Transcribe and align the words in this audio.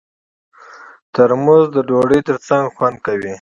ترموز 1.13 1.63
د 1.75 1.77
ډوډۍ 1.87 2.19
ترڅنګ 2.27 2.63
خوند 2.75 2.95
ورکوي. 2.97 3.29